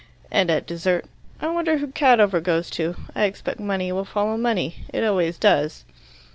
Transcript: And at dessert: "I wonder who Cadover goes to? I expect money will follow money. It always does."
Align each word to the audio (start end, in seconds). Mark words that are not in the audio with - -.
And 0.31 0.49
at 0.49 0.65
dessert: 0.65 1.05
"I 1.39 1.49
wonder 1.49 1.77
who 1.77 1.85
Cadover 1.89 2.41
goes 2.41 2.71
to? 2.71 2.95
I 3.13 3.25
expect 3.25 3.59
money 3.59 3.91
will 3.91 4.03
follow 4.03 4.35
money. 4.35 4.77
It 4.91 5.03
always 5.03 5.37
does." 5.37 5.85